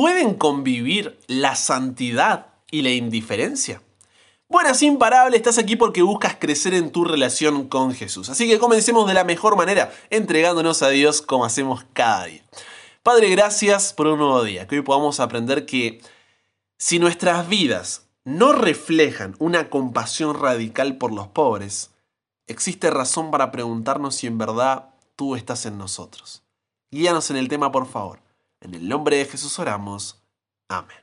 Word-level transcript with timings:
¿Pueden 0.00 0.32
convivir 0.32 1.20
la 1.26 1.54
santidad 1.54 2.46
y 2.70 2.80
la 2.80 2.88
indiferencia? 2.88 3.82
Buenas 4.48 4.82
imparable, 4.82 5.36
estás 5.36 5.58
aquí 5.58 5.76
porque 5.76 6.00
buscas 6.00 6.36
crecer 6.36 6.72
en 6.72 6.90
tu 6.90 7.04
relación 7.04 7.68
con 7.68 7.92
Jesús. 7.92 8.30
Así 8.30 8.48
que 8.48 8.58
comencemos 8.58 9.06
de 9.06 9.12
la 9.12 9.24
mejor 9.24 9.56
manera, 9.56 9.92
entregándonos 10.08 10.80
a 10.80 10.88
Dios 10.88 11.20
como 11.20 11.44
hacemos 11.44 11.84
cada 11.92 12.24
día. 12.24 12.42
Padre, 13.02 13.28
gracias 13.28 13.92
por 13.92 14.06
un 14.06 14.20
nuevo 14.20 14.42
día, 14.42 14.66
que 14.66 14.76
hoy 14.76 14.82
podamos 14.82 15.20
aprender 15.20 15.66
que 15.66 16.00
si 16.78 16.98
nuestras 16.98 17.46
vidas 17.46 18.06
no 18.24 18.54
reflejan 18.54 19.36
una 19.38 19.68
compasión 19.68 20.34
radical 20.34 20.96
por 20.96 21.12
los 21.12 21.28
pobres, 21.28 21.90
existe 22.46 22.88
razón 22.88 23.30
para 23.30 23.52
preguntarnos 23.52 24.14
si 24.14 24.28
en 24.28 24.38
verdad 24.38 24.94
tú 25.14 25.36
estás 25.36 25.66
en 25.66 25.76
nosotros. 25.76 26.42
Guíanos 26.90 27.30
en 27.30 27.36
el 27.36 27.48
tema, 27.48 27.70
por 27.70 27.86
favor. 27.86 28.29
En 28.60 28.74
el 28.74 28.88
nombre 28.88 29.16
de 29.16 29.24
Jesús 29.24 29.58
oramos. 29.58 30.22
Amén. 30.68 30.96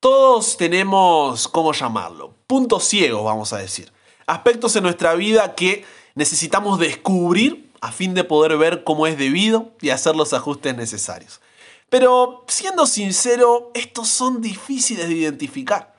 Todos 0.00 0.56
tenemos, 0.56 1.48
¿cómo 1.48 1.72
llamarlo? 1.72 2.34
Puntos 2.46 2.84
ciegos, 2.84 3.24
vamos 3.24 3.52
a 3.52 3.58
decir. 3.58 3.92
Aspectos 4.26 4.74
en 4.76 4.82
nuestra 4.82 5.14
vida 5.14 5.54
que 5.54 5.84
necesitamos 6.14 6.78
descubrir 6.78 7.70
a 7.80 7.92
fin 7.92 8.14
de 8.14 8.24
poder 8.24 8.56
ver 8.58 8.84
cómo 8.84 9.06
es 9.06 9.16
debido 9.18 9.72
y 9.80 9.90
hacer 9.90 10.16
los 10.16 10.32
ajustes 10.32 10.76
necesarios. 10.76 11.40
Pero, 11.88 12.44
siendo 12.48 12.86
sincero, 12.86 13.70
estos 13.74 14.08
son 14.08 14.40
difíciles 14.40 15.08
de 15.08 15.14
identificar. 15.14 15.94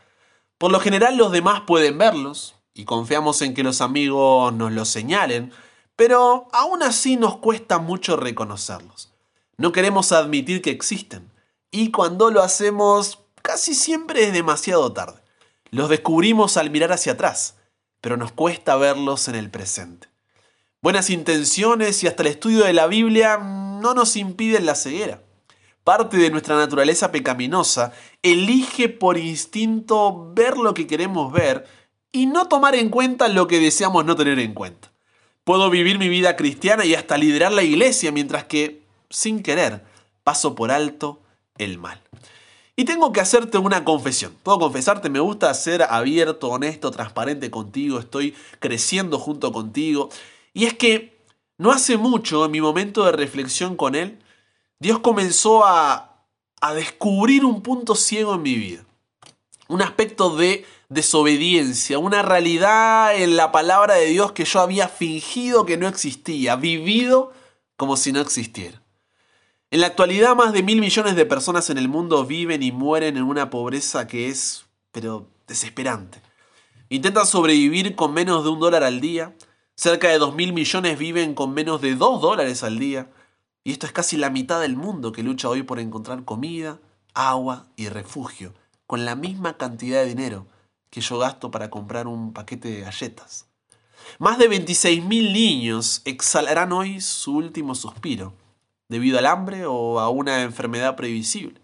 Por 0.57 0.71
lo 0.71 0.79
general 0.79 1.17
los 1.17 1.31
demás 1.31 1.61
pueden 1.65 1.97
verlos 1.97 2.55
y 2.73 2.85
confiamos 2.85 3.41
en 3.41 3.53
que 3.53 3.63
los 3.63 3.81
amigos 3.81 4.53
nos 4.53 4.71
los 4.71 4.89
señalen, 4.89 5.51
pero 5.95 6.47
aún 6.51 6.83
así 6.83 7.15
nos 7.15 7.37
cuesta 7.37 7.79
mucho 7.79 8.17
reconocerlos. 8.17 9.13
No 9.57 9.71
queremos 9.71 10.11
admitir 10.11 10.61
que 10.61 10.69
existen 10.69 11.31
y 11.71 11.91
cuando 11.91 12.29
lo 12.29 12.43
hacemos 12.43 13.25
casi 13.41 13.73
siempre 13.73 14.23
es 14.23 14.33
demasiado 14.33 14.93
tarde. 14.93 15.21
Los 15.71 15.89
descubrimos 15.89 16.57
al 16.57 16.69
mirar 16.69 16.91
hacia 16.91 17.13
atrás, 17.13 17.57
pero 17.99 18.17
nos 18.17 18.31
cuesta 18.31 18.75
verlos 18.75 19.27
en 19.27 19.35
el 19.35 19.49
presente. 19.49 20.07
Buenas 20.81 21.09
intenciones 21.09 22.03
y 22.03 22.07
hasta 22.07 22.21
el 22.21 22.27
estudio 22.27 22.63
de 22.63 22.73
la 22.73 22.87
Biblia 22.87 23.37
no 23.37 23.93
nos 23.95 24.15
impiden 24.15 24.65
la 24.65 24.75
ceguera. 24.75 25.23
Parte 25.83 26.17
de 26.17 26.29
nuestra 26.29 26.55
naturaleza 26.55 27.11
pecaminosa 27.11 27.93
elige 28.21 28.89
por 28.89 29.17
instinto 29.17 30.33
ver 30.35 30.57
lo 30.57 30.73
que 30.73 30.85
queremos 30.85 31.33
ver 31.33 31.65
y 32.11 32.27
no 32.27 32.47
tomar 32.47 32.75
en 32.75 32.89
cuenta 32.89 33.27
lo 33.27 33.47
que 33.47 33.59
deseamos 33.59 34.05
no 34.05 34.15
tener 34.15 34.37
en 34.39 34.53
cuenta. 34.53 34.91
Puedo 35.43 35.69
vivir 35.69 35.97
mi 35.97 36.09
vida 36.09 36.35
cristiana 36.35 36.85
y 36.85 36.93
hasta 36.93 37.17
liderar 37.17 37.51
la 37.53 37.63
iglesia 37.63 38.11
mientras 38.11 38.43
que, 38.43 38.86
sin 39.09 39.43
querer, 39.43 39.83
paso 40.23 40.55
por 40.55 40.71
alto 40.71 41.21
el 41.57 41.77
mal. 41.77 42.01
Y 42.75 42.85
tengo 42.85 43.11
que 43.11 43.21
hacerte 43.21 43.57
una 43.57 43.83
confesión. 43.83 44.35
Puedo 44.43 44.59
confesarte, 44.59 45.09
me 45.09 45.19
gusta 45.19 45.51
ser 45.55 45.81
abierto, 45.81 46.49
honesto, 46.49 46.91
transparente 46.91 47.49
contigo, 47.49 47.97
estoy 47.97 48.35
creciendo 48.59 49.17
junto 49.17 49.51
contigo. 49.51 50.09
Y 50.53 50.65
es 50.65 50.75
que 50.75 51.17
no 51.57 51.71
hace 51.71 51.97
mucho, 51.97 52.45
en 52.45 52.51
mi 52.51 52.61
momento 52.61 53.03
de 53.03 53.13
reflexión 53.13 53.75
con 53.75 53.95
Él, 53.95 54.19
Dios 54.79 54.99
comenzó 54.99 55.65
a, 55.65 56.23
a 56.61 56.73
descubrir 56.75 57.45
un 57.45 57.63
punto 57.63 57.95
ciego 57.95 58.35
en 58.35 58.43
mi 58.43 58.53
vida. 58.53 58.85
Un 59.67 59.81
aspecto 59.81 60.35
de 60.35 60.63
desobediencia, 60.87 61.97
una 61.97 62.21
realidad 62.21 63.15
en 63.15 63.35
la 63.37 63.51
palabra 63.51 63.95
de 63.95 64.05
Dios 64.05 64.33
que 64.33 64.45
yo 64.45 64.59
había 64.59 64.87
fingido 64.87 65.65
que 65.65 65.77
no 65.77 65.87
existía, 65.87 66.55
vivido 66.55 67.33
como 67.75 67.97
si 67.97 68.11
no 68.11 68.21
existiera. 68.21 68.81
En 69.69 69.81
la 69.81 69.87
actualidad 69.87 70.33
más 70.33 70.53
de 70.53 70.63
mil 70.63 70.79
millones 70.79 71.17
de 71.17 71.25
personas 71.25 71.69
en 71.69 71.77
el 71.77 71.89
mundo 71.89 72.25
viven 72.25 72.63
y 72.63 72.71
mueren 72.71 73.17
en 73.17 73.23
una 73.23 73.49
pobreza 73.49 74.07
que 74.07 74.29
es, 74.29 74.65
pero 74.93 75.27
desesperante. 75.45 76.21
Intentan 76.87 77.27
sobrevivir 77.27 77.93
con 77.97 78.13
menos 78.13 78.45
de 78.45 78.49
un 78.49 78.61
dólar 78.61 78.85
al 78.85 79.01
día, 79.01 79.35
cerca 79.75 80.07
de 80.07 80.19
dos 80.19 80.33
mil 80.33 80.53
millones 80.53 80.97
viven 80.97 81.33
con 81.33 81.53
menos 81.53 81.81
de 81.81 81.95
dos 81.95 82.21
dólares 82.21 82.63
al 82.63 82.79
día, 82.79 83.11
y 83.65 83.73
esto 83.73 83.85
es 83.85 83.91
casi 83.91 84.15
la 84.15 84.29
mitad 84.29 84.61
del 84.61 84.77
mundo 84.77 85.11
que 85.11 85.21
lucha 85.21 85.49
hoy 85.49 85.63
por 85.63 85.81
encontrar 85.81 86.23
comida, 86.23 86.79
agua 87.13 87.67
y 87.75 87.89
refugio, 87.89 88.53
con 88.85 89.03
la 89.03 89.17
misma 89.17 89.57
cantidad 89.57 89.99
de 89.99 90.07
dinero 90.07 90.47
que 90.89 91.01
yo 91.01 91.19
gasto 91.19 91.51
para 91.51 91.69
comprar 91.69 92.07
un 92.07 92.31
paquete 92.31 92.69
de 92.69 92.79
galletas. 92.79 93.47
Más 94.17 94.37
de 94.37 94.49
26.000 94.49 95.33
niños 95.33 96.03
exhalarán 96.05 96.71
hoy 96.71 97.01
su 97.01 97.35
último 97.35 97.75
suspiro 97.75 98.46
debido 98.89 99.19
al 99.19 99.25
hambre 99.25 99.65
o 99.65 99.99
a 99.99 100.09
una 100.09 100.43
enfermedad 100.43 100.95
previsible. 100.95 101.61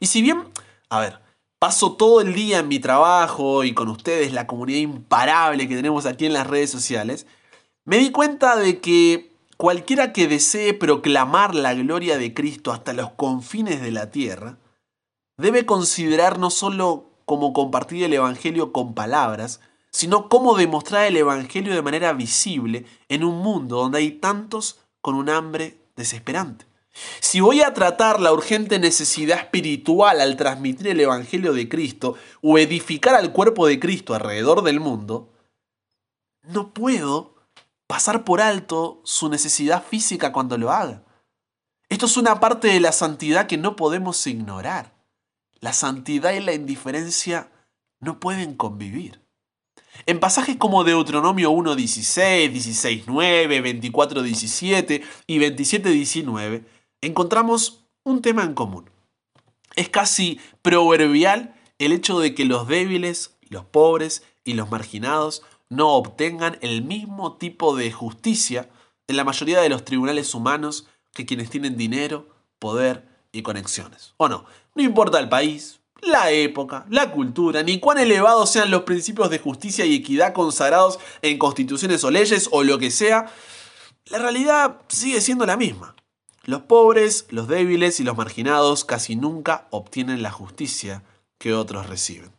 Y 0.00 0.06
si 0.06 0.22
bien, 0.22 0.44
a 0.88 1.00
ver, 1.00 1.20
paso 1.58 1.92
todo 1.92 2.20
el 2.20 2.34
día 2.34 2.58
en 2.58 2.68
mi 2.68 2.78
trabajo 2.78 3.64
y 3.64 3.74
con 3.74 3.88
ustedes, 3.88 4.32
la 4.32 4.46
comunidad 4.46 4.78
imparable 4.78 5.68
que 5.68 5.76
tenemos 5.76 6.06
aquí 6.06 6.26
en 6.26 6.32
las 6.32 6.46
redes 6.46 6.70
sociales, 6.70 7.26
me 7.84 7.98
di 7.98 8.10
cuenta 8.10 8.56
de 8.56 8.80
que 8.80 9.32
cualquiera 9.56 10.12
que 10.12 10.28
desee 10.28 10.74
proclamar 10.74 11.54
la 11.54 11.74
gloria 11.74 12.18
de 12.18 12.34
Cristo 12.34 12.72
hasta 12.72 12.92
los 12.92 13.10
confines 13.12 13.80
de 13.80 13.90
la 13.90 14.10
tierra, 14.10 14.58
debe 15.36 15.66
considerar 15.66 16.38
no 16.38 16.50
solo 16.50 17.10
cómo 17.24 17.52
compartir 17.52 18.04
el 18.04 18.12
Evangelio 18.12 18.72
con 18.72 18.94
palabras, 18.94 19.60
sino 19.90 20.28
cómo 20.28 20.56
demostrar 20.56 21.06
el 21.06 21.16
Evangelio 21.16 21.74
de 21.74 21.82
manera 21.82 22.12
visible 22.12 22.86
en 23.08 23.24
un 23.24 23.38
mundo 23.38 23.76
donde 23.76 23.98
hay 23.98 24.12
tantos 24.12 24.80
con 25.00 25.14
un 25.14 25.28
hambre 25.28 25.81
desesperante. 25.96 26.66
Si 27.20 27.40
voy 27.40 27.62
a 27.62 27.72
tratar 27.72 28.20
la 28.20 28.32
urgente 28.32 28.78
necesidad 28.78 29.38
espiritual 29.38 30.20
al 30.20 30.36
transmitir 30.36 30.88
el 30.88 31.00
Evangelio 31.00 31.54
de 31.54 31.68
Cristo 31.68 32.16
o 32.42 32.58
edificar 32.58 33.14
al 33.14 33.32
cuerpo 33.32 33.66
de 33.66 33.80
Cristo 33.80 34.14
alrededor 34.14 34.62
del 34.62 34.78
mundo, 34.78 35.32
no 36.42 36.74
puedo 36.74 37.36
pasar 37.86 38.24
por 38.24 38.40
alto 38.40 39.00
su 39.04 39.28
necesidad 39.28 39.84
física 39.84 40.32
cuando 40.32 40.58
lo 40.58 40.70
haga. 40.70 41.04
Esto 41.88 42.06
es 42.06 42.16
una 42.16 42.40
parte 42.40 42.68
de 42.68 42.80
la 42.80 42.92
santidad 42.92 43.46
que 43.46 43.58
no 43.58 43.76
podemos 43.76 44.26
ignorar. 44.26 44.94
La 45.60 45.72
santidad 45.72 46.32
y 46.32 46.40
la 46.40 46.52
indiferencia 46.52 47.52
no 48.00 48.18
pueden 48.18 48.54
convivir. 48.56 49.21
En 50.06 50.20
pasajes 50.20 50.56
como 50.56 50.84
Deuteronomio 50.84 51.52
1.16, 51.52 52.52
16.9, 52.52 53.92
24.17 53.92 55.02
y 55.26 55.38
27.19 55.38 56.64
encontramos 57.00 57.84
un 58.04 58.22
tema 58.22 58.42
en 58.42 58.54
común. 58.54 58.90
Es 59.76 59.88
casi 59.88 60.40
proverbial 60.62 61.54
el 61.78 61.92
hecho 61.92 62.20
de 62.20 62.34
que 62.34 62.44
los 62.44 62.66
débiles, 62.68 63.36
los 63.48 63.64
pobres 63.64 64.24
y 64.44 64.54
los 64.54 64.70
marginados 64.70 65.42
no 65.68 65.90
obtengan 65.90 66.58
el 66.60 66.82
mismo 66.82 67.36
tipo 67.36 67.76
de 67.76 67.90
justicia 67.90 68.68
en 69.06 69.16
la 69.16 69.24
mayoría 69.24 69.60
de 69.60 69.68
los 69.68 69.84
tribunales 69.84 70.34
humanos 70.34 70.86
que 71.12 71.26
quienes 71.26 71.50
tienen 71.50 71.76
dinero, 71.76 72.28
poder 72.58 73.08
y 73.32 73.42
conexiones. 73.42 74.14
¿O 74.16 74.28
no? 74.28 74.44
No 74.74 74.82
importa 74.82 75.18
el 75.18 75.28
país, 75.28 75.80
la 76.02 76.30
época, 76.30 76.84
la 76.90 77.10
cultura, 77.12 77.62
ni 77.62 77.78
cuán 77.78 77.98
elevados 77.98 78.50
sean 78.50 78.70
los 78.70 78.82
principios 78.82 79.30
de 79.30 79.38
justicia 79.38 79.86
y 79.86 79.94
equidad 79.94 80.32
consagrados 80.32 80.98
en 81.22 81.38
constituciones 81.38 82.04
o 82.04 82.10
leyes 82.10 82.48
o 82.52 82.64
lo 82.64 82.78
que 82.78 82.90
sea, 82.90 83.32
la 84.06 84.18
realidad 84.18 84.80
sigue 84.88 85.20
siendo 85.20 85.46
la 85.46 85.56
misma. 85.56 85.94
Los 86.44 86.62
pobres, 86.62 87.26
los 87.30 87.46
débiles 87.46 88.00
y 88.00 88.04
los 88.04 88.16
marginados 88.16 88.84
casi 88.84 89.14
nunca 89.14 89.68
obtienen 89.70 90.22
la 90.22 90.32
justicia 90.32 91.04
que 91.38 91.54
otros 91.54 91.86
reciben. 91.86 92.32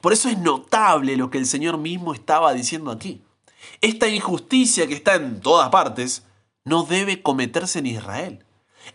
Por 0.00 0.12
eso 0.12 0.28
es 0.28 0.38
notable 0.38 1.16
lo 1.16 1.30
que 1.30 1.38
el 1.38 1.46
Señor 1.46 1.78
mismo 1.78 2.14
estaba 2.14 2.52
diciendo 2.52 2.90
aquí. 2.90 3.22
Esta 3.80 4.08
injusticia 4.08 4.88
que 4.88 4.94
está 4.94 5.14
en 5.14 5.40
todas 5.40 5.68
partes 5.70 6.24
no 6.64 6.82
debe 6.82 7.22
cometerse 7.22 7.78
en 7.78 7.86
Israel. 7.86 8.44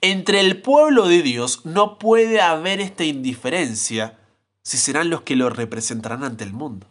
Entre 0.01 0.39
el 0.39 0.61
pueblo 0.61 1.07
de 1.07 1.21
Dios 1.21 1.65
no 1.65 1.99
puede 1.99 2.41
haber 2.41 2.79
esta 2.79 3.03
indiferencia 3.03 4.19
si 4.63 4.77
serán 4.77 5.09
los 5.09 5.21
que 5.21 5.35
lo 5.35 5.49
representarán 5.49 6.23
ante 6.23 6.43
el 6.43 6.53
mundo. 6.53 6.87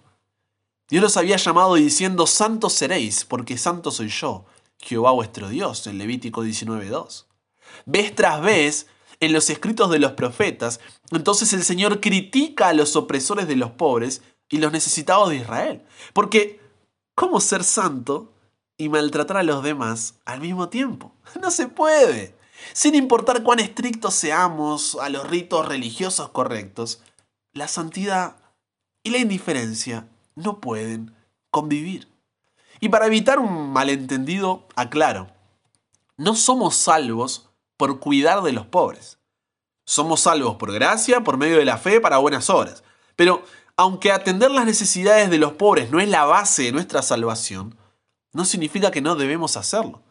Dios 0.89 1.03
los 1.03 1.17
había 1.17 1.37
llamado 1.37 1.75
diciendo, 1.75 2.27
santos 2.27 2.73
seréis, 2.73 3.25
porque 3.25 3.59
santo 3.59 3.91
soy 3.91 4.09
yo, 4.09 4.47
Jehová 4.79 5.11
vuestro 5.11 5.49
Dios, 5.49 5.87
en 5.87 5.99
Levítico 5.99 6.45
19.2. 6.45 7.27
Vez 7.85 8.15
tras 8.15 8.41
vez, 8.41 8.87
en 9.21 9.33
los 9.33 9.51
escritos 9.51 9.91
de 9.91 9.99
los 9.99 10.13
profetas, 10.13 10.81
entonces 11.11 11.53
el 11.53 11.63
Señor 11.63 12.01
critica 12.01 12.69
a 12.69 12.73
los 12.73 12.97
opresores 12.97 13.47
de 13.49 13.57
los 13.57 13.71
pobres 13.73 14.23
y 14.49 14.59
los 14.59 14.73
necesitados 14.73 15.29
de 15.29 15.37
Israel. 15.37 15.83
Porque, 16.13 16.61
¿cómo 17.15 17.41
ser 17.41 17.65
santo 17.65 18.33
y 18.79 18.89
maltratar 18.89 19.37
a 19.37 19.43
los 19.43 19.63
demás 19.63 20.15
al 20.25 20.41
mismo 20.41 20.69
tiempo? 20.69 21.13
No 21.41 21.51
se 21.51 21.69
puede. 21.69 22.38
Sin 22.73 22.95
importar 22.95 23.43
cuán 23.43 23.61
estrictos 23.61 24.15
seamos 24.15 24.97
a 25.01 25.09
los 25.09 25.29
ritos 25.29 25.67
religiosos 25.67 26.31
correctos, 26.31 27.01
la 27.53 27.69
santidad 27.69 28.37
y 29.03 29.11
la 29.11 29.19
indiferencia 29.19 30.09
no 30.35 30.61
pueden 30.61 31.15
convivir. 31.51 32.09
Y 32.81 32.89
para 32.89 33.07
evitar 33.07 33.39
un 33.39 33.73
malentendido, 33.73 34.67
aclaro, 34.77 35.29
no 36.17 36.35
somos 36.35 36.77
salvos 36.77 37.49
por 37.77 38.01
cuidar 38.01 38.43
de 38.43 38.53
los 38.53 38.67
pobres. 38.67 39.19
Somos 39.85 40.21
salvos 40.21 40.57
por 40.57 40.73
gracia, 40.73 41.23
por 41.23 41.39
medio 41.39 41.59
de 41.59 41.65
la 41.65 41.79
fe, 41.79 42.01
para 42.01 42.19
buenas 42.19 42.51
obras. 42.51 42.85
Pero 43.17 43.43
aunque 43.77 44.13
atender 44.13 44.51
las 44.51 44.67
necesidades 44.67 45.31
de 45.31 45.39
los 45.39 45.53
pobres 45.53 45.91
no 45.91 46.01
es 46.01 46.09
la 46.09 46.25
base 46.25 46.65
de 46.65 46.73
nuestra 46.73 47.01
salvación, 47.03 47.77
no 48.33 48.45
significa 48.45 48.91
que 48.91 49.01
no 49.01 49.17
debemos 49.17 49.57
hacerlo. 49.57 50.03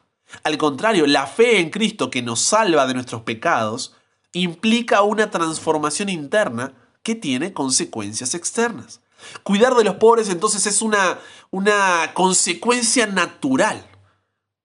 Al 0.44 0.58
contrario, 0.58 1.08
la 1.08 1.28
fe 1.28 1.60
en 1.60 1.70
Cristo 1.70 2.10
que 2.10 2.22
nos 2.22 2.42
salva 2.42 2.88
de 2.88 2.94
nuestros 2.94 3.22
pecados 3.22 3.94
implica 4.34 5.02
una 5.02 5.32
transformación 5.32 6.10
interna 6.10 6.74
que 7.04 7.16
tiene 7.16 7.54
consecuencias 7.54 8.34
externas. 8.34 9.02
Cuidar 9.44 9.76
de 9.76 9.84
los 9.84 9.96
pobres 9.96 10.30
entonces 10.30 10.66
es 10.68 10.82
una, 10.82 11.20
una 11.50 12.12
consecuencia 12.14 13.08
natural 13.08 13.88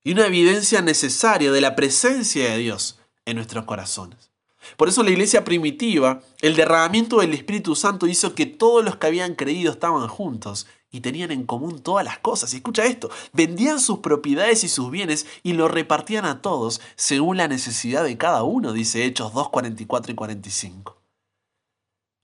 y 0.04 0.12
una 0.12 0.26
evidencia 0.26 0.82
necesaria 0.82 1.52
de 1.52 1.60
la 1.60 1.76
presencia 1.76 2.50
de 2.50 2.58
Dios 2.58 2.98
en 3.24 3.36
nuestros 3.36 3.64
corazones. 3.64 4.30
Por 4.76 4.88
eso 4.88 5.02
la 5.02 5.10
iglesia 5.10 5.44
primitiva, 5.44 6.22
el 6.40 6.54
derramamiento 6.54 7.20
del 7.20 7.34
Espíritu 7.34 7.74
Santo 7.74 8.06
hizo 8.06 8.34
que 8.34 8.46
todos 8.46 8.84
los 8.84 8.96
que 8.96 9.06
habían 9.06 9.34
creído 9.34 9.72
estaban 9.72 10.06
juntos 10.08 10.66
y 10.92 11.00
tenían 11.00 11.32
en 11.32 11.44
común 11.44 11.80
todas 11.80 12.04
las 12.04 12.18
cosas. 12.18 12.52
Y 12.52 12.58
escucha 12.58 12.84
esto, 12.84 13.10
vendían 13.32 13.80
sus 13.80 13.98
propiedades 13.98 14.62
y 14.62 14.68
sus 14.68 14.90
bienes 14.90 15.26
y 15.42 15.54
lo 15.54 15.66
repartían 15.66 16.26
a 16.26 16.42
todos 16.42 16.80
según 16.94 17.38
la 17.38 17.48
necesidad 17.48 18.04
de 18.04 18.18
cada 18.18 18.44
uno, 18.44 18.72
dice 18.72 19.04
Hechos 19.04 19.32
2, 19.32 19.48
44 19.48 20.12
y 20.12 20.14
45. 20.14 20.96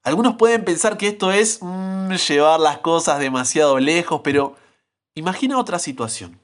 Algunos 0.05 0.37
pueden 0.37 0.65
pensar 0.65 0.97
que 0.97 1.09
esto 1.09 1.33
es 1.33 1.59
mm, 1.61 2.13
llevar 2.13 2.61
las 2.61 2.79
cosas 2.79 3.19
demasiado 3.19 3.79
lejos, 3.79 4.21
pero 4.23 4.57
imagina 5.15 5.59
otra 5.59 5.79
situación. 5.79 6.39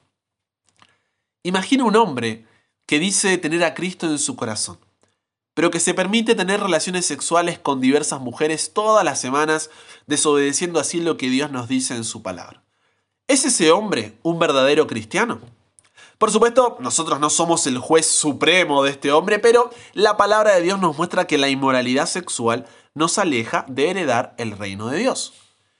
Imagina 1.43 1.85
un 1.85 1.95
hombre 1.95 2.45
que 2.87 2.99
dice 2.99 3.37
tener 3.37 3.63
a 3.63 3.75
Cristo 3.75 4.07
en 4.07 4.17
su 4.17 4.35
corazón 4.35 4.84
pero 5.55 5.71
que 5.71 5.79
se 5.79 5.95
permite 5.95 6.35
tener 6.35 6.61
relaciones 6.61 7.07
sexuales 7.07 7.57
con 7.57 7.81
diversas 7.81 8.21
mujeres 8.21 8.73
todas 8.73 9.03
las 9.03 9.19
semanas, 9.19 9.71
desobedeciendo 10.05 10.79
así 10.79 10.99
lo 10.99 11.17
que 11.17 11.29
Dios 11.31 11.49
nos 11.49 11.67
dice 11.67 11.95
en 11.95 12.03
su 12.03 12.21
palabra. 12.21 12.61
¿Es 13.27 13.45
ese 13.45 13.71
hombre 13.71 14.19
un 14.21 14.37
verdadero 14.37 14.85
cristiano? 14.85 15.39
Por 16.17 16.29
supuesto, 16.29 16.77
nosotros 16.79 17.19
no 17.19 17.29
somos 17.29 17.65
el 17.67 17.79
juez 17.79 18.05
supremo 18.05 18.83
de 18.83 18.91
este 18.91 19.11
hombre, 19.11 19.39
pero 19.39 19.71
la 19.93 20.17
palabra 20.17 20.53
de 20.53 20.61
Dios 20.61 20.79
nos 20.79 20.97
muestra 20.97 21.25
que 21.25 21.37
la 21.37 21.49
inmoralidad 21.49 22.05
sexual 22.05 22.67
nos 22.93 23.17
aleja 23.17 23.65
de 23.67 23.89
heredar 23.89 24.35
el 24.37 24.57
reino 24.57 24.89
de 24.89 24.99
Dios. 24.99 25.33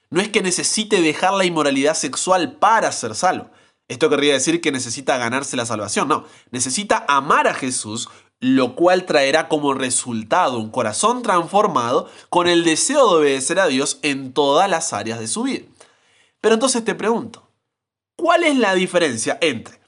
No 0.10 0.21
es 0.21 0.30
que 0.30 0.42
necesite 0.42 1.01
dejar 1.01 1.33
la 1.33 1.45
inmoralidad 1.45 1.95
sexual 1.95 2.54
para 2.54 2.92
ser 2.92 3.16
salvo. 3.16 3.50
Esto 3.88 4.10
querría 4.10 4.33
decir 4.33 4.62
que 4.62 4.71
necesita 4.71 5.18
ganarse 5.18 5.56
la 5.56 5.66
salvación. 5.66 6.07
No, 6.07 6.25
necesita 6.50 7.06
amar 7.07 7.48
a 7.48 7.54
Jesús 7.54 8.10
lo 8.40 8.76
cual 8.76 9.06
traerá 9.06 9.48
como 9.48 9.74
resultado 9.74 10.60
un 10.60 10.70
corazón 10.70 11.22
transformado 11.22 12.10
con 12.30 12.48
el 12.48 12.64
deseo 12.64 13.10
de 13.10 13.16
obedecer 13.16 13.60
a 13.60 13.68
Dios 13.68 14.00
en 14.02 14.34
todas 14.34 14.70
las 14.70 14.94
áreas 14.94 15.20
de 15.20 15.28
su 15.28 15.44
vida. 15.44 15.66
Pero 16.42 16.56
entonces 16.56 16.84
te 16.84 16.96
pregunto, 16.96 17.50
¿cuál 18.16 18.44
es 18.44 18.58
la 18.58 18.76
diferencia 18.76 19.38
entre 19.42 19.80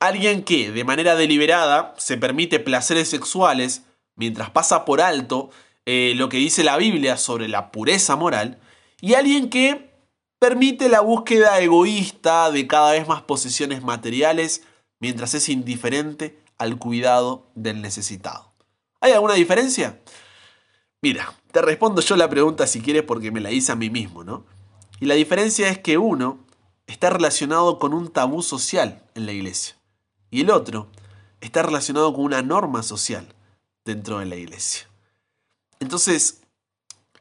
alguien 0.00 0.42
que 0.42 0.72
de 0.72 0.84
manera 0.84 1.14
deliberada 1.14 1.94
se 1.98 2.16
permite 2.16 2.58
placeres 2.58 3.08
sexuales 3.08 3.82
mientras 4.16 4.50
pasa 4.50 4.84
por 4.84 5.00
alto 5.00 5.50
eh, 5.86 6.14
lo 6.16 6.28
que 6.28 6.38
dice 6.38 6.64
la 6.64 6.78
Biblia 6.78 7.16
sobre 7.16 7.48
la 7.48 7.70
pureza 7.70 8.16
moral 8.16 8.58
y 9.00 9.14
alguien 9.14 9.50
que 9.50 9.90
permite 10.38 10.88
la 10.88 11.00
búsqueda 11.00 11.60
egoísta 11.60 12.50
de 12.50 12.66
cada 12.66 12.92
vez 12.92 13.06
más 13.06 13.22
posesiones 13.22 13.82
materiales 13.82 14.62
mientras 15.00 15.34
es 15.34 15.48
indiferente 15.48 16.39
al 16.60 16.78
cuidado 16.78 17.50
del 17.54 17.80
necesitado. 17.80 18.52
¿Hay 19.00 19.12
alguna 19.12 19.32
diferencia? 19.32 19.98
Mira, 21.00 21.32
te 21.52 21.62
respondo 21.62 22.02
yo 22.02 22.16
la 22.16 22.28
pregunta 22.28 22.66
si 22.66 22.82
quieres 22.82 23.02
porque 23.02 23.30
me 23.30 23.40
la 23.40 23.50
hice 23.50 23.72
a 23.72 23.76
mí 23.76 23.88
mismo, 23.88 24.24
¿no? 24.24 24.44
Y 25.00 25.06
la 25.06 25.14
diferencia 25.14 25.70
es 25.70 25.78
que 25.78 25.96
uno 25.96 26.44
está 26.86 27.08
relacionado 27.08 27.78
con 27.78 27.94
un 27.94 28.12
tabú 28.12 28.42
social 28.42 29.02
en 29.14 29.24
la 29.24 29.32
iglesia 29.32 29.76
y 30.30 30.42
el 30.42 30.50
otro 30.50 30.88
está 31.40 31.62
relacionado 31.62 32.12
con 32.12 32.26
una 32.26 32.42
norma 32.42 32.82
social 32.82 33.34
dentro 33.86 34.18
de 34.18 34.26
la 34.26 34.36
iglesia. 34.36 34.86
Entonces, 35.78 36.42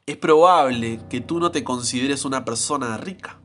es 0.06 0.18
probable 0.18 1.00
que 1.10 1.22
tú 1.22 1.40
no 1.40 1.52
te 1.52 1.64
consideres 1.64 2.26
una 2.26 2.44
persona 2.44 2.98
rica, 2.98 3.40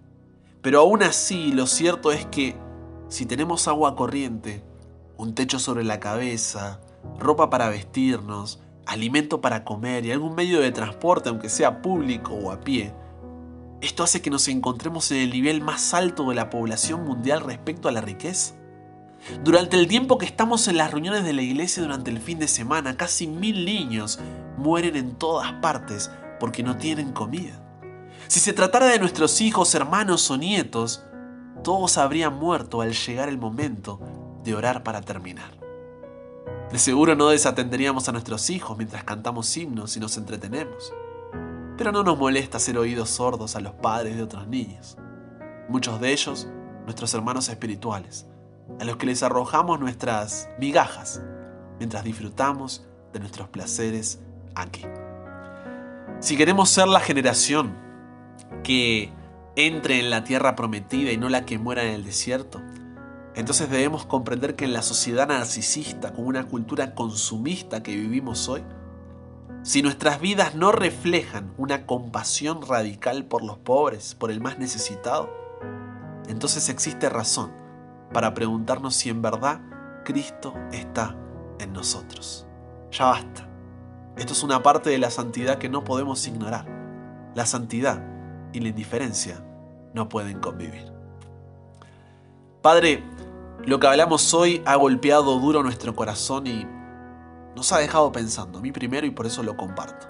pero 0.60 0.80
aún 0.80 1.04
así 1.04 1.52
lo 1.52 1.68
cierto 1.68 2.10
es 2.10 2.26
que 2.26 2.56
si 3.08 3.26
tenemos 3.26 3.68
agua 3.68 3.94
corriente, 3.94 4.64
un 5.16 5.34
techo 5.34 5.58
sobre 5.58 5.84
la 5.84 6.00
cabeza, 6.00 6.80
ropa 7.18 7.50
para 7.50 7.68
vestirnos, 7.68 8.60
alimento 8.86 9.40
para 9.40 9.64
comer 9.64 10.04
y 10.04 10.12
algún 10.12 10.34
medio 10.34 10.60
de 10.60 10.72
transporte, 10.72 11.28
aunque 11.28 11.48
sea 11.48 11.82
público 11.82 12.34
o 12.34 12.50
a 12.50 12.60
pie. 12.60 12.92
Esto 13.80 14.02
hace 14.02 14.22
que 14.22 14.30
nos 14.30 14.48
encontremos 14.48 15.10
en 15.10 15.18
el 15.18 15.30
nivel 15.30 15.60
más 15.60 15.94
alto 15.94 16.28
de 16.28 16.34
la 16.34 16.50
población 16.50 17.04
mundial 17.04 17.40
respecto 17.40 17.88
a 17.88 17.92
la 17.92 18.00
riqueza. 18.00 18.54
Durante 19.42 19.76
el 19.78 19.88
tiempo 19.88 20.18
que 20.18 20.26
estamos 20.26 20.68
en 20.68 20.76
las 20.76 20.90
reuniones 20.90 21.24
de 21.24 21.32
la 21.32 21.42
iglesia 21.42 21.82
durante 21.82 22.10
el 22.10 22.18
fin 22.18 22.38
de 22.38 22.48
semana, 22.48 22.96
casi 22.96 23.26
mil 23.26 23.64
niños 23.64 24.18
mueren 24.56 24.96
en 24.96 25.14
todas 25.16 25.52
partes 25.54 26.10
porque 26.40 26.62
no 26.62 26.76
tienen 26.76 27.12
comida. 27.12 27.60
Si 28.26 28.40
se 28.40 28.52
tratara 28.52 28.86
de 28.86 28.98
nuestros 28.98 29.40
hijos, 29.40 29.74
hermanos 29.74 30.30
o 30.30 30.36
nietos, 30.36 31.04
todos 31.62 31.96
habrían 31.98 32.38
muerto 32.38 32.80
al 32.80 32.92
llegar 32.92 33.28
el 33.28 33.38
momento 33.38 34.00
de 34.44 34.54
orar 34.54 34.82
para 34.82 35.00
terminar. 35.00 35.58
De 36.70 36.78
seguro 36.78 37.14
no 37.14 37.28
desatenderíamos 37.28 38.08
a 38.08 38.12
nuestros 38.12 38.50
hijos 38.50 38.76
mientras 38.76 39.04
cantamos 39.04 39.56
himnos 39.56 39.96
y 39.96 40.00
nos 40.00 40.16
entretenemos. 40.16 40.92
Pero 41.76 41.92
no 41.92 42.02
nos 42.02 42.18
molesta 42.18 42.58
ser 42.58 42.78
oídos 42.78 43.10
sordos 43.10 43.56
a 43.56 43.60
los 43.60 43.72
padres 43.74 44.16
de 44.16 44.22
otros 44.22 44.46
niños. 44.46 44.96
Muchos 45.68 46.00
de 46.00 46.12
ellos, 46.12 46.48
nuestros 46.84 47.12
hermanos 47.14 47.48
espirituales, 47.48 48.26
a 48.80 48.84
los 48.84 48.96
que 48.96 49.06
les 49.06 49.22
arrojamos 49.22 49.80
nuestras 49.80 50.48
migajas 50.58 51.22
mientras 51.78 52.04
disfrutamos 52.04 52.86
de 53.12 53.20
nuestros 53.20 53.48
placeres 53.48 54.20
aquí. 54.54 54.82
Si 56.20 56.36
queremos 56.36 56.70
ser 56.70 56.88
la 56.88 57.00
generación 57.00 57.76
que 58.62 59.12
entre 59.56 60.00
en 60.00 60.10
la 60.10 60.24
tierra 60.24 60.56
prometida 60.56 61.12
y 61.12 61.16
no 61.16 61.28
la 61.28 61.44
que 61.44 61.58
muera 61.58 61.84
en 61.84 61.92
el 61.92 62.04
desierto, 62.04 62.60
entonces 63.34 63.68
debemos 63.68 64.06
comprender 64.06 64.54
que 64.54 64.64
en 64.64 64.72
la 64.72 64.82
sociedad 64.82 65.28
narcisista, 65.28 66.12
con 66.12 66.26
una 66.26 66.46
cultura 66.46 66.94
consumista 66.94 67.82
que 67.82 67.94
vivimos 67.94 68.48
hoy, 68.48 68.62
si 69.62 69.82
nuestras 69.82 70.20
vidas 70.20 70.54
no 70.54 70.72
reflejan 70.72 71.52
una 71.56 71.86
compasión 71.86 72.60
radical 72.62 73.24
por 73.24 73.42
los 73.42 73.58
pobres, 73.58 74.14
por 74.14 74.30
el 74.30 74.40
más 74.40 74.58
necesitado, 74.58 75.30
entonces 76.28 76.68
existe 76.68 77.08
razón 77.08 77.50
para 78.12 78.34
preguntarnos 78.34 78.94
si 78.94 79.08
en 79.08 79.22
verdad 79.22 79.60
Cristo 80.04 80.54
está 80.70 81.16
en 81.58 81.72
nosotros. 81.72 82.46
Ya 82.92 83.06
basta. 83.06 83.48
Esto 84.16 84.32
es 84.32 84.42
una 84.42 84.62
parte 84.62 84.90
de 84.90 84.98
la 84.98 85.10
santidad 85.10 85.58
que 85.58 85.68
no 85.68 85.82
podemos 85.82 86.26
ignorar. 86.28 86.66
La 87.34 87.46
santidad 87.46 88.04
y 88.52 88.60
la 88.60 88.68
indiferencia 88.68 89.44
no 89.92 90.08
pueden 90.08 90.40
convivir. 90.40 90.92
Padre, 92.62 93.02
lo 93.66 93.80
que 93.80 93.86
hablamos 93.86 94.34
hoy 94.34 94.62
ha 94.66 94.76
golpeado 94.76 95.38
duro 95.38 95.62
nuestro 95.62 95.94
corazón 95.94 96.46
y 96.46 96.66
nos 97.56 97.72
ha 97.72 97.78
dejado 97.78 98.12
pensando, 98.12 98.58
a 98.58 98.62
mí 98.62 98.72
primero 98.72 99.06
y 99.06 99.10
por 99.10 99.26
eso 99.26 99.42
lo 99.42 99.56
comparto. 99.56 100.08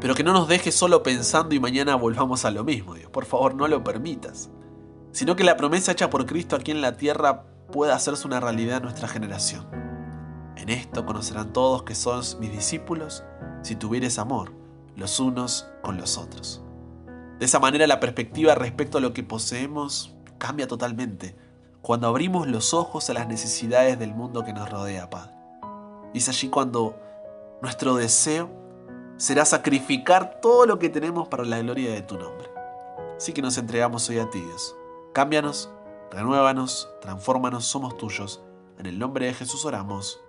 Pero 0.00 0.14
que 0.14 0.24
no 0.24 0.32
nos 0.32 0.48
deje 0.48 0.72
solo 0.72 1.02
pensando 1.02 1.54
y 1.54 1.60
mañana 1.60 1.96
volvamos 1.96 2.44
a 2.44 2.50
lo 2.50 2.64
mismo, 2.64 2.94
Dios. 2.94 3.10
Por 3.10 3.24
favor, 3.24 3.54
no 3.54 3.68
lo 3.68 3.84
permitas. 3.84 4.50
Sino 5.12 5.36
que 5.36 5.44
la 5.44 5.56
promesa 5.56 5.92
hecha 5.92 6.10
por 6.10 6.26
Cristo 6.26 6.56
aquí 6.56 6.70
en 6.70 6.80
la 6.80 6.96
tierra 6.96 7.44
pueda 7.70 7.94
hacerse 7.94 8.26
una 8.26 8.40
realidad 8.40 8.78
en 8.78 8.84
nuestra 8.84 9.08
generación. 9.08 9.66
En 10.56 10.68
esto 10.68 11.06
conocerán 11.06 11.52
todos 11.52 11.82
que 11.82 11.94
sois 11.94 12.36
mis 12.40 12.52
discípulos 12.52 13.24
si 13.62 13.74
tuvieres 13.74 14.18
amor 14.18 14.52
los 14.96 15.18
unos 15.20 15.68
con 15.82 15.96
los 15.96 16.18
otros. 16.18 16.62
De 17.38 17.46
esa 17.46 17.58
manera 17.58 17.86
la 17.86 18.00
perspectiva 18.00 18.54
respecto 18.54 18.98
a 18.98 19.00
lo 19.00 19.12
que 19.12 19.22
poseemos 19.22 20.14
cambia 20.38 20.66
totalmente 20.66 21.36
cuando 21.82 22.06
abrimos 22.06 22.46
los 22.46 22.74
ojos 22.74 23.10
a 23.10 23.12
las 23.12 23.26
necesidades 23.26 23.98
del 23.98 24.14
mundo 24.14 24.44
que 24.44 24.52
nos 24.52 24.70
rodea, 24.70 25.10
Padre. 25.10 25.32
Y 26.14 26.18
es 26.18 26.28
allí 26.28 26.48
cuando 26.48 26.96
nuestro 27.60 27.96
deseo 27.96 28.48
será 29.16 29.44
sacrificar 29.44 30.40
todo 30.40 30.64
lo 30.64 30.78
que 30.78 30.88
tenemos 30.88 31.26
para 31.26 31.44
la 31.44 31.58
gloria 31.58 31.92
de 31.92 32.02
tu 32.02 32.16
nombre. 32.16 32.48
Así 33.16 33.32
que 33.32 33.42
nos 33.42 33.58
entregamos 33.58 34.08
hoy 34.08 34.20
a 34.20 34.30
ti, 34.30 34.40
Dios. 34.40 34.76
Cámbianos, 35.12 35.70
renuévanos, 36.10 36.88
transfórmanos, 37.00 37.64
somos 37.64 37.96
tuyos. 37.96 38.42
En 38.78 38.86
el 38.86 38.98
nombre 38.98 39.26
de 39.26 39.34
Jesús 39.34 39.64
oramos. 39.64 40.20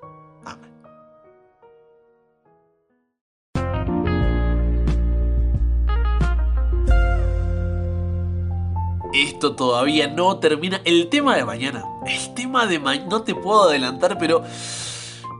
Esto 9.14 9.56
todavía 9.56 10.08
no 10.08 10.38
termina. 10.38 10.82
El 10.86 11.10
tema 11.10 11.36
de 11.36 11.46
mañana. 11.46 11.84
El 12.06 12.34
tema 12.34 12.66
de 12.66 12.80
mañana. 12.80 13.08
No 13.10 13.22
te 13.22 13.36
puedo 13.36 13.70
adelantar, 13.70 14.18
pero 14.18 14.44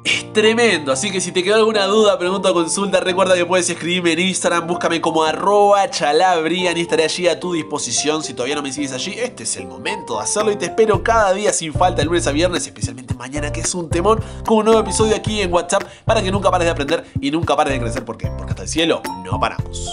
es 0.04 0.34
tremendo. 0.34 0.92
Así 0.92 1.12
que 1.12 1.22
si 1.22 1.32
te 1.32 1.44
quedó 1.44 1.56
alguna 1.56 1.86
duda, 1.86 2.20
pregunta 2.20 2.52
o 2.52 2.54
consulta, 2.54 3.00
recuerda 3.00 3.36
que 3.36 3.46
puedes 3.46 3.70
escribirme 3.70 4.14
en 4.14 4.20
Instagram, 4.20 4.68
búscame 4.68 5.02
como 5.02 5.24
arroba 5.24 5.90
chalabrian 5.90 6.78
y 6.78 6.82
estaré 6.82 7.04
allí 7.06 7.28
a 7.28 7.40
tu 7.40 7.54
disposición. 7.54 8.24
Si 8.24 8.34
todavía 8.34 8.56
no 8.56 8.62
me 8.62 8.72
sigues 8.72 8.92
allí, 8.92 9.14
este 9.18 9.44
es 9.44 9.58
el 9.58 9.68
momento 9.68 10.18
de 10.18 10.24
hacerlo 10.24 10.52
y 10.52 10.56
te 10.56 10.66
espero 10.66 11.04
cada 11.04 11.34
día 11.34 11.54
sin 11.54 11.74
falta, 11.74 12.02
el 12.02 12.08
lunes 12.10 12.28
a 12.28 12.32
viernes, 12.32 12.66
especialmente 12.66 13.14
mañana 13.16 13.52
que 13.52 13.62
es 13.62 13.74
un 13.74 13.90
temón, 13.90 14.22
con 14.46 14.58
un 14.58 14.66
nuevo 14.66 14.82
episodio 14.82 15.16
aquí 15.16 15.42
en 15.42 15.54
WhatsApp 15.54 15.84
para 16.06 16.22
que 16.22 16.32
nunca 16.32 16.52
pares 16.52 16.66
de 16.66 16.72
aprender 16.72 17.06
y 17.22 17.32
nunca 17.32 17.56
pares 17.56 17.74
de 17.74 17.80
crecer. 17.80 18.04
¿Por 18.06 18.18
qué? 18.18 18.28
Porque 18.38 18.52
hasta 18.52 18.64
el 18.64 18.70
cielo 18.70 19.02
no 19.24 19.40
paramos. 19.40 19.90